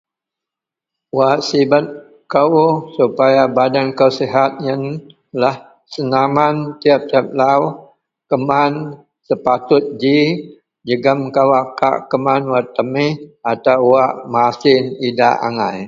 Wak 1.17 1.37
sibet 1.47 1.85
kou, 2.33 2.53
supaya 2.95 3.43
badan 3.55 3.87
kou 3.99 4.09
sihat 4.19 4.51
yenlah 4.65 5.55
senaman 5.93 6.55
tiyap-tiyap 6.79 7.27
lau, 7.39 7.61
keman 8.29 8.71
sepatut 9.27 9.83
ji 10.01 10.17
jegem 10.87 11.19
kawak 11.35 11.65
kak 11.79 11.97
keman 12.11 12.41
wak 12.53 12.65
temih 12.75 13.11
atau 13.51 13.77
wak 13.93 14.11
masin 14.33 14.83
idak 15.07 15.35
angai 15.47 15.79